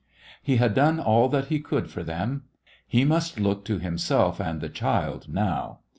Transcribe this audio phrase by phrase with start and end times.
[0.41, 2.45] He had done all that he could for them.
[2.87, 5.81] He must look to himself and the child now.